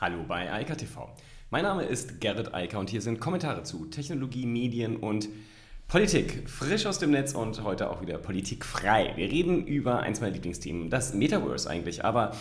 [0.00, 1.10] Hallo bei Eika TV.
[1.50, 5.28] Mein Name ist Gerrit Eiker und hier sind Kommentare zu Technologie, Medien und
[5.88, 6.48] Politik.
[6.48, 9.12] Frisch aus dem Netz und heute auch wieder Politik frei.
[9.16, 12.34] Wir reden über eins meiner Lieblingsthemen, das Metaverse eigentlich, aber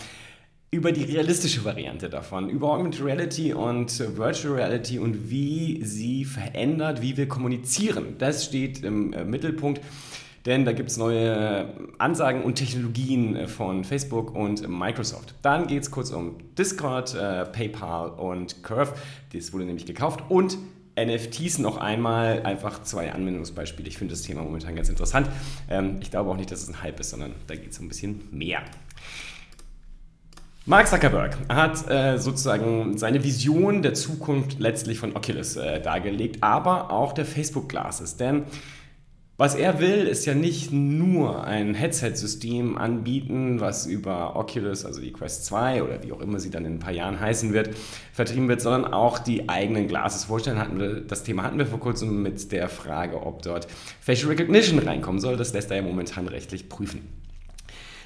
[0.72, 7.02] über die realistische Variante davon, über Augmented Reality und Virtual Reality und wie sie verändert,
[7.02, 8.16] wie wir kommunizieren.
[8.20, 9.82] Das steht im äh, Mittelpunkt
[10.46, 15.36] denn da gibt es neue Ansagen und Technologien äh, von Facebook und Microsoft.
[15.42, 18.94] Dann geht es kurz um Discord, äh, PayPal und Curve.
[19.34, 20.58] Das wurde nämlich gekauft und
[20.98, 23.88] NFTs noch einmal, einfach zwei Anwendungsbeispiele.
[23.88, 25.30] Ich finde das Thema momentan ganz interessant.
[25.70, 27.86] Ähm, ich glaube auch nicht, dass es ein Hype ist, sondern da geht es um
[27.86, 28.62] ein bisschen mehr.
[30.66, 36.92] Mark Zuckerberg hat äh, sozusagen seine Vision der Zukunft letztlich von Oculus äh, dargelegt, aber
[36.92, 38.18] auch der Facebook Glasses.
[38.18, 38.44] Denn
[39.40, 45.14] was er will, ist ja nicht nur ein Headset-System anbieten, was über Oculus, also die
[45.14, 47.70] Quest 2 oder wie auch immer sie dann in ein paar Jahren heißen wird,
[48.12, 50.60] vertrieben wird, sondern auch die eigenen Glasses vorstellen.
[50.60, 53.68] Hatten wir, das Thema hatten wir vor kurzem mit der Frage, ob dort
[54.02, 55.38] Facial Recognition reinkommen soll.
[55.38, 57.19] Das lässt er ja momentan rechtlich prüfen.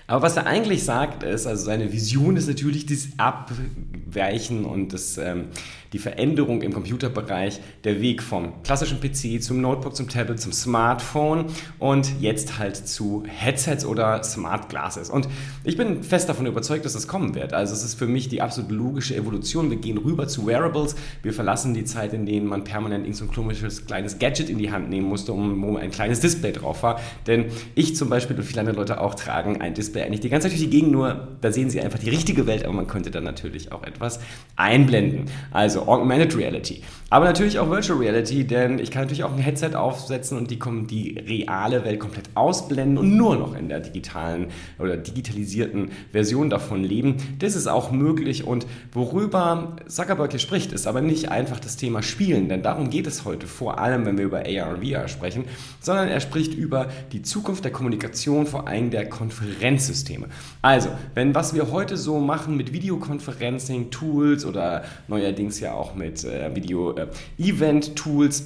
[0.05, 5.17] Aber was er eigentlich sagt ist, also seine Vision ist natürlich das Abweichen und das,
[5.17, 5.45] ähm,
[5.93, 11.45] die Veränderung im Computerbereich, der Weg vom klassischen PC zum Notebook, zum Tablet, zum Smartphone
[11.79, 15.09] und jetzt halt zu Headsets oder Smart Glasses.
[15.09, 15.29] Und
[15.63, 17.53] ich bin fest davon überzeugt, dass das kommen wird.
[17.53, 19.69] Also es ist für mich die absolut logische Evolution.
[19.69, 20.95] Wir gehen rüber zu Wearables.
[21.21, 24.57] Wir verlassen die Zeit, in denen man permanent irgend so ein komisches kleines Gadget in
[24.57, 26.99] die Hand nehmen musste, um wo ein kleines Display drauf war.
[27.25, 30.47] Denn ich zum Beispiel und viele andere Leute auch tragen ein Display eigentlich die ganze
[30.47, 33.11] Zeit durch die Gegend, nur da sehen Sie einfach die richtige Welt, aber man könnte
[33.11, 34.19] dann natürlich auch etwas
[34.55, 35.25] einblenden.
[35.51, 36.81] Also Augmented Reality.
[37.09, 40.57] Aber natürlich auch Virtual Reality, denn ich kann natürlich auch ein Headset aufsetzen und die,
[40.57, 44.47] die reale Welt komplett ausblenden und nur noch in der digitalen
[44.79, 47.17] oder digitalisierten Version davon leben.
[47.37, 52.01] Das ist auch möglich und worüber Zuckerberg hier spricht, ist aber nicht einfach das Thema
[52.01, 55.45] Spielen, denn darum geht es heute vor allem, wenn wir über AR und VR sprechen,
[55.81, 60.27] sondern er spricht über die Zukunft der Kommunikation, vor allem der Konferenz Systeme.
[60.61, 66.23] Also, wenn was wir heute so machen mit Videoconferencing, Tools oder neuerdings ja auch mit
[66.23, 68.43] äh, Video-Event-Tools, äh,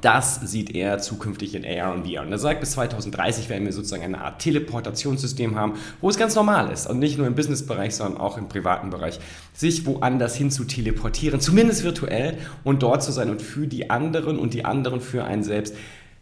[0.00, 2.22] das sieht er zukünftig in AR und VR.
[2.22, 6.34] Und er sagt, bis 2030 werden wir sozusagen eine Art Teleportationssystem haben, wo es ganz
[6.34, 9.20] normal ist und nicht nur im Businessbereich, sondern auch im privaten Bereich,
[9.52, 14.40] sich woanders hin zu teleportieren, zumindest virtuell und dort zu sein und für die anderen
[14.40, 15.76] und die anderen für einen selbst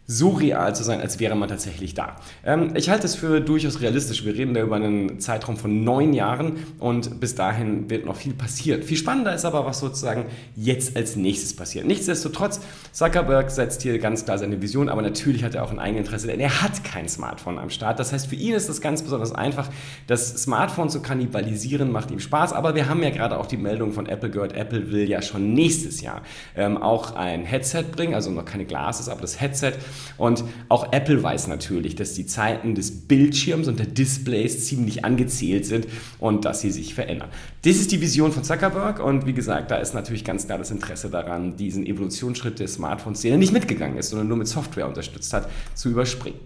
[0.07, 2.17] so real zu sein, als wäre man tatsächlich da.
[2.45, 4.23] Ähm, ich halte es für durchaus realistisch.
[4.23, 8.33] Wir reden da über einen Zeitraum von neun Jahren und bis dahin wird noch viel
[8.33, 8.83] passieren.
[8.83, 11.85] Viel spannender ist aber, was sozusagen jetzt als nächstes passiert.
[11.87, 12.59] Nichtsdestotrotz,
[12.91, 16.39] Zuckerberg setzt hier ganz klar seine Vision, aber natürlich hat er auch ein Eigeninteresse, denn
[16.39, 17.99] er hat kein Smartphone am Start.
[17.99, 19.69] Das heißt, für ihn ist es ganz besonders einfach,
[20.05, 22.53] das Smartphone zu kannibalisieren, macht ihm Spaß.
[22.53, 25.53] Aber wir haben ja gerade auch die Meldung von Apple gehört, Apple will ja schon
[25.53, 26.21] nächstes Jahr
[26.55, 29.73] ähm, auch ein Headset bringen, also noch keine Glasses, aber das Headset
[30.17, 35.65] und auch Apple weiß natürlich, dass die Zeiten des Bildschirms und der Displays ziemlich angezählt
[35.65, 35.87] sind
[36.19, 37.29] und dass sie sich verändern.
[37.63, 40.71] Das ist die Vision von Zuckerberg und wie gesagt, da ist natürlich ganz klar das
[40.71, 45.33] Interesse daran, diesen Evolutionsschritt des Smartphones, der nicht mitgegangen ist, sondern nur mit Software unterstützt
[45.33, 46.39] hat, zu überspringen.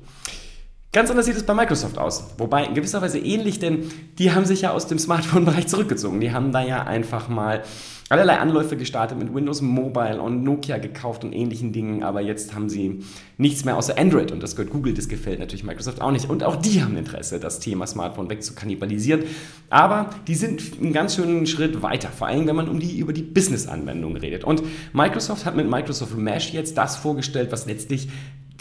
[0.92, 2.34] Ganz anders sieht es bei Microsoft aus.
[2.40, 6.20] Wobei in gewisser Weise ähnlich, denn die haben sich ja aus dem Smartphone-Bereich zurückgezogen.
[6.20, 7.62] Die haben da ja einfach mal
[8.10, 12.68] allerlei Anläufe gestartet mit Windows Mobile und Nokia gekauft und ähnlichen Dingen, aber jetzt haben
[12.68, 13.04] sie
[13.38, 16.28] nichts mehr außer Android und das gehört Google, das gefällt natürlich Microsoft auch nicht.
[16.28, 19.26] Und auch die haben Interesse, das Thema Smartphone wegzukannibalisieren.
[19.70, 23.14] Aber die sind einen ganz schönen Schritt weiter, vor allem wenn man um die, über
[23.14, 24.44] die Business-Anwendungen redet.
[24.44, 24.64] Und
[24.94, 28.10] Microsoft hat mit Microsoft Mesh jetzt das vorgestellt, was letztlich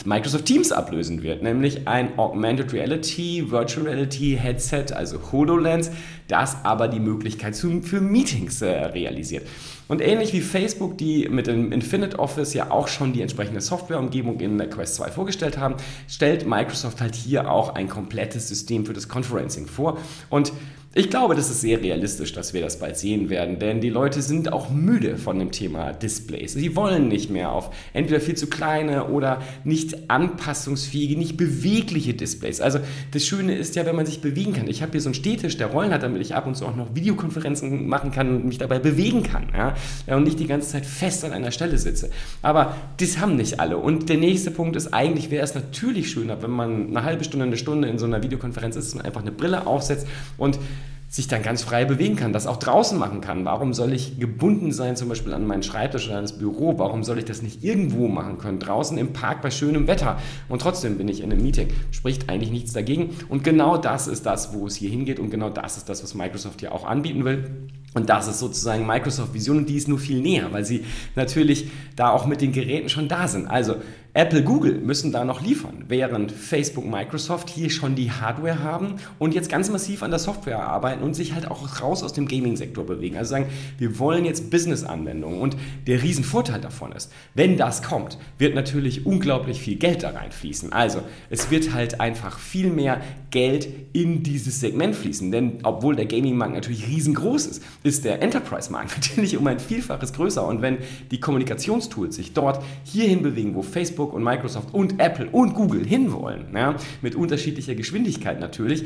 [0.06, 5.90] Microsoft Teams ablösen wird, nämlich ein Augmented Reality, Virtual Reality Headset, also HoloLens,
[6.28, 9.46] das aber die Möglichkeit für Meetings äh, realisiert.
[9.88, 14.38] Und ähnlich wie Facebook, die mit dem Infinite Office ja auch schon die entsprechende Softwareumgebung
[14.40, 15.76] in der Quest 2 vorgestellt haben,
[16.06, 19.96] stellt Microsoft halt hier auch ein komplettes System für das Conferencing vor.
[20.28, 20.52] Und
[20.98, 24.20] ich glaube, das ist sehr realistisch, dass wir das bald sehen werden, denn die Leute
[24.20, 26.54] sind auch müde von dem Thema Displays.
[26.54, 32.60] Sie wollen nicht mehr auf entweder viel zu kleine oder nicht anpassungsfähige, nicht bewegliche Displays.
[32.60, 32.80] Also
[33.12, 34.66] das Schöne ist ja, wenn man sich bewegen kann.
[34.66, 36.74] Ich habe hier so einen Stehtisch, der Rollen hat, damit ich ab und zu auch
[36.74, 39.52] noch Videokonferenzen machen kann und mich dabei bewegen kann.
[39.56, 39.76] Ja?
[40.16, 42.10] Und nicht die ganze Zeit fest an einer Stelle sitze.
[42.42, 43.76] Aber das haben nicht alle.
[43.76, 47.46] Und der nächste Punkt ist, eigentlich wäre es natürlich schöner, wenn man eine halbe Stunde,
[47.46, 50.08] eine Stunde in so einer Videokonferenz ist und einfach eine Brille aufsetzt
[50.38, 50.58] und
[51.08, 53.46] sich dann ganz frei bewegen kann, das auch draußen machen kann.
[53.46, 56.78] Warum soll ich gebunden sein, zum Beispiel an meinen Schreibtisch oder an das Büro?
[56.78, 58.58] Warum soll ich das nicht irgendwo machen können?
[58.58, 60.18] Draußen im Park bei schönem Wetter.
[60.50, 61.68] Und trotzdem bin ich in einem Meeting.
[61.92, 63.16] Spricht eigentlich nichts dagegen.
[63.30, 65.18] Und genau das ist das, wo es hier hingeht.
[65.18, 67.68] Und genau das ist das, was Microsoft ja auch anbieten will.
[67.94, 70.84] Und das ist sozusagen Microsoft Vision und die ist nur viel näher, weil sie
[71.16, 73.46] natürlich da auch mit den Geräten schon da sind.
[73.46, 73.76] Also
[74.14, 79.34] Apple, Google müssen da noch liefern, während Facebook, Microsoft hier schon die Hardware haben und
[79.34, 82.84] jetzt ganz massiv an der Software arbeiten und sich halt auch raus aus dem Gaming-Sektor
[82.84, 83.16] bewegen.
[83.16, 83.46] Also sagen,
[83.76, 85.56] wir wollen jetzt Business-Anwendungen und
[85.86, 90.72] der Riesenvorteil davon ist, wenn das kommt, wird natürlich unglaublich viel Geld da reinfließen.
[90.72, 93.00] Also es wird halt einfach viel mehr
[93.30, 98.96] Geld in dieses Segment fließen, denn obwohl der Gaming-Markt natürlich riesengroß ist, ist der Enterprise-Markt
[98.96, 100.46] natürlich um ein Vielfaches größer.
[100.46, 100.78] Und wenn
[101.10, 106.46] die Kommunikationstools sich dort hierhin bewegen, wo Facebook und Microsoft und Apple und Google hinwollen,
[106.54, 108.84] ja, mit unterschiedlicher Geschwindigkeit natürlich,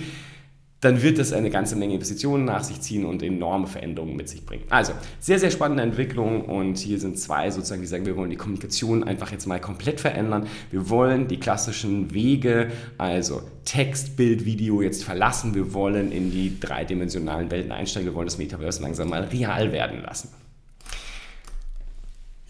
[0.82, 4.44] dann wird das eine ganze Menge Investitionen nach sich ziehen und enorme Veränderungen mit sich
[4.44, 4.64] bringen.
[4.69, 8.37] Also, sehr, sehr spannende Entwicklung und hier sind zwei sozusagen, die sagen, wir wollen die
[8.37, 10.49] Kommunikation einfach jetzt mal komplett verändern.
[10.73, 15.55] Wir wollen die klassischen Wege, also Text, Bild, Video jetzt verlassen.
[15.55, 18.08] Wir wollen in die dreidimensionalen Welten einsteigen.
[18.11, 20.31] Wir wollen das Metaverse langsam mal real werden lassen.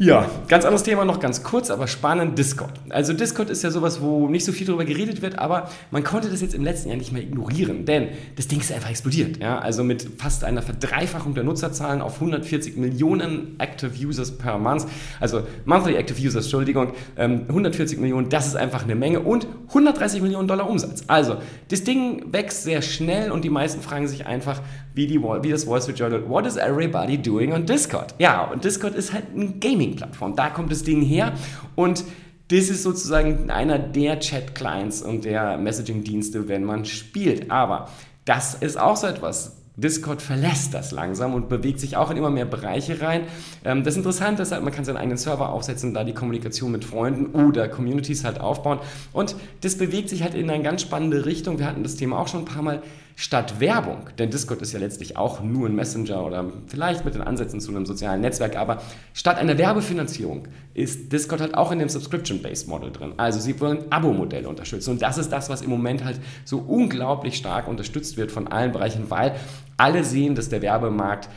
[0.02, 2.72] Ja, ganz anderes Thema noch ganz kurz, aber spannend, Discord.
[2.88, 6.28] Also Discord ist ja sowas, wo nicht so viel darüber geredet wird, aber man konnte
[6.28, 9.36] das jetzt im letzten Jahr nicht mehr ignorieren, denn das Ding ist einfach explodiert.
[9.36, 9.60] Ja?
[9.60, 14.86] Also mit fast einer Verdreifachung der Nutzerzahlen auf 140 Millionen Active Users per Month,
[15.20, 20.20] also Monthly Active Users, Entschuldigung, 140 ähm, Millionen, das ist einfach eine Menge und 130
[20.20, 21.04] Millionen Dollar Umsatz.
[21.06, 21.36] Also
[21.68, 24.62] das Ding wächst sehr schnell und die meisten fragen sich einfach,
[24.94, 28.14] wie, die, wie das Wall Street Journal, what is everybody doing on Discord?
[28.18, 29.60] Ja, und Discord ist halt ein
[29.92, 30.36] Gaming-Plattform.
[30.36, 31.32] Da kommt das Ding her
[31.74, 32.04] und
[32.48, 37.50] das ist sozusagen einer der Chat-Clients und der Messaging-Dienste, wenn man spielt.
[37.50, 37.88] Aber
[38.24, 39.56] das ist auch so etwas.
[39.74, 43.22] Discord verlässt das langsam und bewegt sich auch in immer mehr Bereiche rein.
[43.64, 46.84] Ähm, das Interessante ist halt, man kann seinen eigenen Server aufsetzen, da die Kommunikation mit
[46.84, 48.80] Freunden oder Communities halt aufbauen.
[49.14, 51.58] Und das bewegt sich halt in eine ganz spannende Richtung.
[51.58, 52.82] Wir hatten das Thema auch schon ein paar Mal
[53.16, 57.22] statt Werbung, denn Discord ist ja letztlich auch nur ein Messenger oder vielleicht mit den
[57.22, 58.82] Ansätzen zu einem sozialen Netzwerk, aber
[59.12, 63.14] statt einer Werbefinanzierung ist Discord halt auch in dem Subscription-Based Model drin.
[63.16, 67.36] Also sie wollen Abo-Modelle unterstützen und das ist das, was im Moment halt so unglaublich
[67.36, 69.34] stark unterstützt wird von allen Bereichen, weil
[69.76, 71.28] alle sehen, dass der Werbemarkt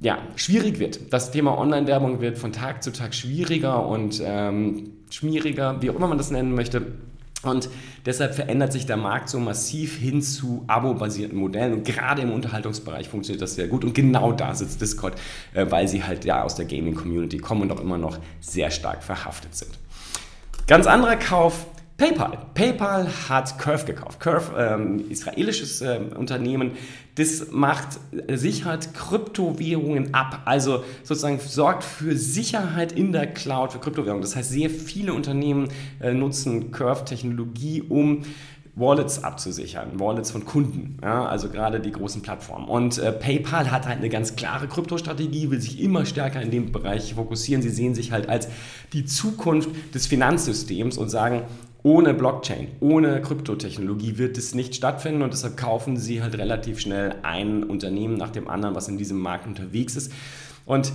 [0.00, 1.12] ja, schwierig wird.
[1.12, 6.06] Das Thema Online-Werbung wird von Tag zu Tag schwieriger und ähm, schwieriger, wie auch immer
[6.06, 6.86] man das nennen möchte.
[7.42, 7.68] Und
[8.04, 11.72] deshalb verändert sich der Markt so massiv hin zu abo-basierten Modellen.
[11.72, 13.84] Und gerade im Unterhaltungsbereich funktioniert das sehr gut.
[13.84, 15.14] Und genau da sitzt Discord,
[15.54, 19.04] äh, weil sie halt ja aus der Gaming-Community kommen und auch immer noch sehr stark
[19.04, 19.70] verhaftet sind.
[20.66, 21.66] Ganz anderer Kauf
[21.98, 22.38] PayPal.
[22.54, 24.20] PayPal hat Curve gekauft.
[24.20, 26.76] Curve, ähm, israelisches äh, Unternehmen,
[27.16, 27.98] das macht,
[28.28, 30.42] äh, sichert Kryptowährungen ab.
[30.44, 34.22] Also sozusagen sorgt für Sicherheit in der Cloud für Kryptowährungen.
[34.22, 38.22] Das heißt, sehr viele Unternehmen äh, nutzen Curve-Technologie, um
[38.76, 42.68] Wallets abzusichern, Wallets von Kunden, ja, also gerade die großen Plattformen.
[42.68, 46.70] Und äh, PayPal hat halt eine ganz klare Kryptostrategie, will sich immer stärker in dem
[46.70, 47.60] Bereich fokussieren.
[47.60, 48.48] Sie sehen sich halt als
[48.92, 51.42] die Zukunft des Finanzsystems und sagen,
[51.82, 57.16] ohne Blockchain, ohne Kryptotechnologie wird es nicht stattfinden und deshalb kaufen sie halt relativ schnell
[57.22, 60.12] ein Unternehmen nach dem anderen, was in diesem Markt unterwegs ist.
[60.66, 60.92] Und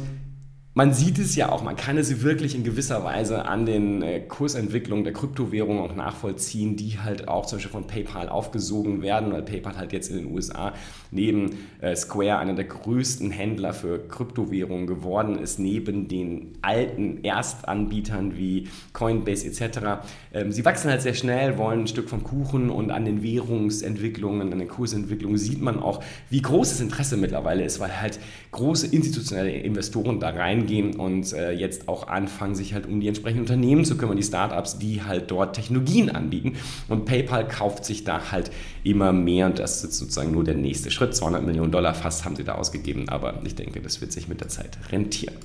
[0.75, 4.21] man sieht es ja auch, man kann es wirklich in gewisser Weise an den äh,
[4.21, 9.43] Kursentwicklungen der Kryptowährungen auch nachvollziehen, die halt auch zum Beispiel von PayPal aufgesogen werden, weil
[9.43, 10.73] PayPal halt jetzt in den USA
[11.11, 18.35] neben äh, Square einer der größten Händler für Kryptowährungen geworden ist, neben den alten Erstanbietern
[18.35, 20.01] wie Coinbase etc.
[20.33, 24.51] Ähm, sie wachsen halt sehr schnell, wollen ein Stück vom Kuchen und an den Währungsentwicklungen,
[24.51, 28.19] an den Kursentwicklungen sieht man auch, wie groß das Interesse mittlerweile ist, weil halt
[28.49, 33.07] große institutionelle Investoren da rein reingehen und äh, jetzt auch anfangen, sich halt um die
[33.07, 36.53] entsprechenden Unternehmen zu kümmern, die Startups, die halt dort Technologien anbieten.
[36.87, 38.51] Und PayPal kauft sich da halt
[38.83, 41.15] immer mehr und das ist sozusagen nur der nächste Schritt.
[41.15, 44.41] 200 Millionen Dollar fast haben sie da ausgegeben, aber ich denke, das wird sich mit
[44.41, 45.35] der Zeit rentieren.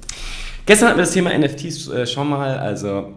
[0.67, 3.15] Gestern hatten wir das Thema NFTs äh, schon mal, also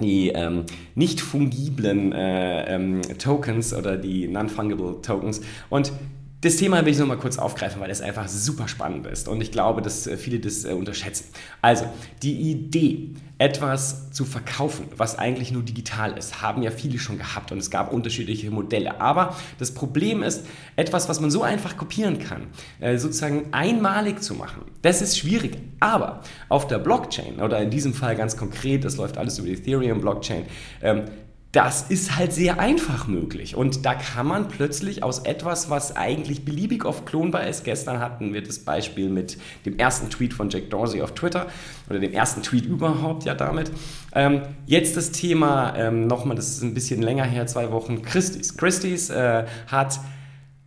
[0.00, 0.64] die ähm,
[0.94, 5.40] nicht fungiblen äh, ähm, Tokens oder die non-fungible Tokens.
[5.70, 5.92] Und
[6.40, 9.40] das Thema will ich noch mal kurz aufgreifen, weil es einfach super spannend ist und
[9.40, 11.26] ich glaube, dass äh, viele das äh, unterschätzen.
[11.62, 11.86] Also,
[12.22, 17.50] die Idee, etwas zu verkaufen, was eigentlich nur digital ist, haben ja viele schon gehabt
[17.50, 19.00] und es gab unterschiedliche Modelle.
[19.00, 20.44] Aber das Problem ist,
[20.76, 22.48] etwas, was man so einfach kopieren kann,
[22.80, 25.58] äh, sozusagen einmalig zu machen, das ist schwierig.
[25.80, 29.54] Aber auf der Blockchain oder in diesem Fall ganz konkret, das läuft alles über die
[29.54, 30.44] Ethereum-Blockchain,
[30.82, 31.04] ähm,
[31.52, 33.56] das ist halt sehr einfach möglich.
[33.56, 38.34] Und da kann man plötzlich aus etwas, was eigentlich beliebig oft klonbar ist, gestern hatten
[38.34, 41.46] wir das Beispiel mit dem ersten Tweet von Jack Dorsey auf Twitter
[41.88, 43.70] oder dem ersten Tweet überhaupt ja damit.
[44.14, 48.56] Ähm, jetzt das Thema ähm, nochmal, das ist ein bisschen länger her, zwei Wochen, Christie's.
[48.56, 50.00] Christie's äh, hat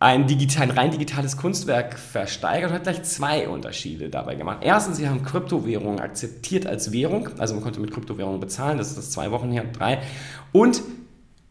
[0.02, 4.58] ein, digital, ein rein digitales Kunstwerk versteigert und hat gleich zwei Unterschiede dabei gemacht.
[4.62, 8.98] Erstens, sie haben Kryptowährungen akzeptiert als Währung, also man konnte mit Kryptowährungen bezahlen, das ist
[8.98, 10.00] das zwei Wochen her, drei.
[10.50, 10.82] Und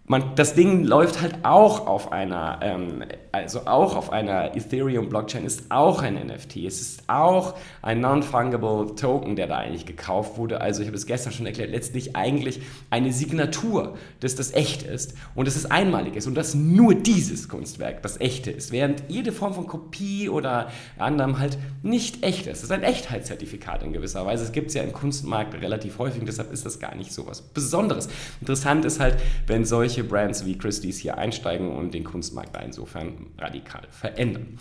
[0.08, 5.72] man, das Ding läuft halt auch auf einer, ähm, also auch auf einer Ethereum-Blockchain, ist
[5.72, 6.58] auch ein NFT.
[6.58, 10.60] Es ist auch ein Non-Fungible Token, der da eigentlich gekauft wurde.
[10.60, 15.14] Also ich habe es gestern schon erklärt, letztlich eigentlich eine Signatur, dass das echt ist
[15.36, 19.32] und dass es einmalig ist und dass nur dieses Kunstwerk das echte ist, während jede
[19.32, 22.58] Form von Kopie oder anderem halt nicht echt ist.
[22.58, 24.44] Es ist ein Echtheitszertifikat in gewisser Weise.
[24.44, 27.28] Es gibt es ja im Kunstmarkt relativ häufig und deshalb ist das gar nicht so
[27.28, 28.10] was Besonderes.
[28.42, 29.18] Interessant ist halt,
[29.48, 34.58] wenn solche solche Brands wie Christie's hier einsteigen und den Kunstmarkt insofern radikal verändern.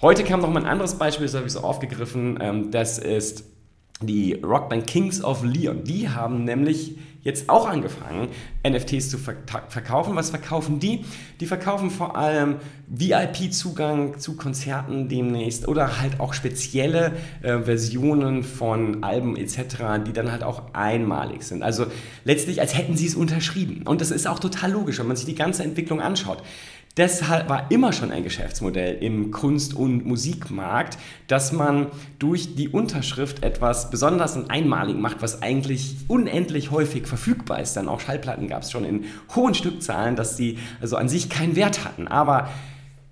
[0.00, 2.38] Heute kam noch mal ein anderes Beispiel, das habe ich so aufgegriffen.
[2.40, 3.44] Ähm, das ist
[4.00, 5.84] die Rockband Kings of Leon.
[5.84, 8.28] Die haben nämlich jetzt auch angefangen,
[8.66, 10.16] NFTs zu verkaufen.
[10.16, 11.04] Was verkaufen die?
[11.40, 12.56] Die verkaufen vor allem
[12.88, 17.12] VIP-Zugang zu Konzerten demnächst oder halt auch spezielle
[17.42, 21.62] äh, Versionen von Alben etc., die dann halt auch einmalig sind.
[21.62, 21.86] Also
[22.24, 23.86] letztlich, als hätten sie es unterschrieben.
[23.86, 26.42] Und das ist auch total logisch, wenn man sich die ganze Entwicklung anschaut.
[26.98, 31.86] Deshalb war immer schon ein Geschäftsmodell im Kunst- und Musikmarkt, dass man
[32.18, 37.78] durch die Unterschrift etwas besonders und einmalig macht, was eigentlich unendlich häufig verfügbar ist.
[37.78, 41.56] Dann auch Schallplatten gab es schon in hohen Stückzahlen, dass sie also an sich keinen
[41.56, 42.08] Wert hatten.
[42.08, 42.50] Aber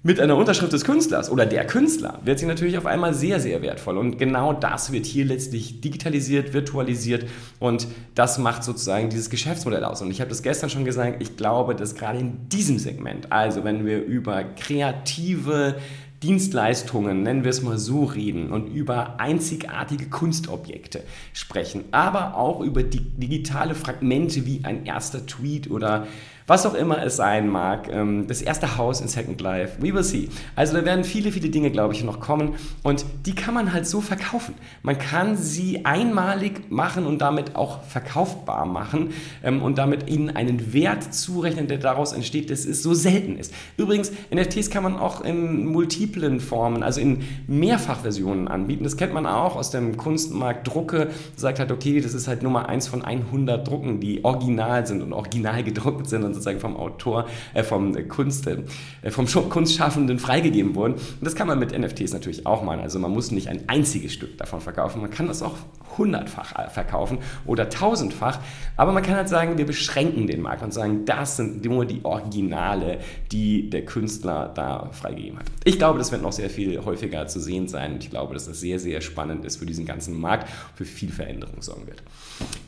[0.02, 3.60] mit einer Unterschrift des Künstlers oder der Künstler wird sie natürlich auf einmal sehr, sehr
[3.60, 3.98] wertvoll.
[3.98, 7.26] Und genau das wird hier letztlich digitalisiert, virtualisiert
[7.58, 10.00] und das macht sozusagen dieses Geschäftsmodell aus.
[10.00, 13.62] Und ich habe das gestern schon gesagt, ich glaube, dass gerade in diesem Segment, also
[13.62, 15.76] wenn wir über kreative
[16.22, 21.02] Dienstleistungen, nennen wir es mal so, reden und über einzigartige Kunstobjekte
[21.32, 26.06] sprechen, aber auch über digitale Fragmente wie ein erster Tweet oder
[26.46, 27.88] was auch immer es sein mag.
[27.92, 30.28] Ähm, das erste Haus in Second Life, we will see.
[30.56, 33.86] Also da werden viele, viele Dinge, glaube ich, noch kommen und die kann man halt
[33.86, 34.54] so verkaufen.
[34.82, 40.72] Man kann sie einmalig machen und damit auch verkaufbar machen ähm, und damit ihnen einen
[40.72, 43.52] Wert zurechnen, der daraus entsteht, dass es so selten ist.
[43.76, 48.84] Übrigens, NFTs kann man auch in multiplen Formen, also in Mehrfachversionen anbieten.
[48.84, 50.66] Das kennt man auch aus dem Kunstmarkt.
[50.66, 55.02] Drucke sagt halt, okay, das ist halt Nummer eins von 100 Drucken, die original sind
[55.02, 58.58] und original gedruckt sind und sozusagen vom Autor, äh, vom Kunst, äh,
[59.10, 60.94] vom Kunstschaffenden freigegeben wurden.
[60.94, 62.80] Und das kann man mit NFTs natürlich auch machen.
[62.80, 65.56] Also man muss nicht ein einziges Stück davon verkaufen, man kann das auch
[65.98, 68.38] hundertfach verkaufen oder tausendfach.
[68.76, 72.04] Aber man kann halt sagen, wir beschränken den Markt und sagen, das sind nur die
[72.04, 72.98] Originale,
[73.32, 75.46] die der Künstler da freigegeben hat.
[75.64, 77.96] Ich glaube, das wird noch sehr viel häufiger zu sehen sein.
[78.00, 81.62] Ich glaube, dass das sehr, sehr spannend ist für diesen ganzen Markt, für viel Veränderung
[81.62, 82.02] sorgen wird.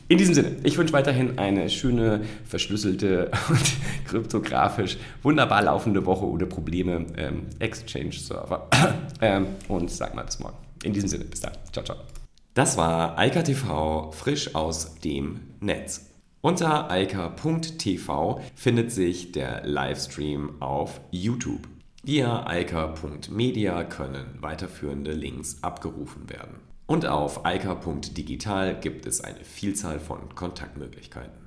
[0.07, 6.45] In diesem Sinne, ich wünsche weiterhin eine schöne, verschlüsselte und kryptografisch wunderbar laufende Woche ohne
[6.45, 7.05] Probleme.
[7.17, 8.67] Ähm, Exchange-Server.
[9.21, 10.57] ähm, und sag mal bis morgen.
[10.83, 11.53] In diesem Sinne, bis dann.
[11.71, 11.97] Ciao, ciao.
[12.53, 16.11] Das war Eika TV frisch aus dem Netz.
[16.41, 21.67] Unter eika.tv findet sich der Livestream auf YouTube.
[22.03, 26.57] Via eika.media können weiterführende Links abgerufen werden.
[26.85, 31.42] Und auf eika.digital gibt es eine Vielzahl von Kontaktmöglichkeiten.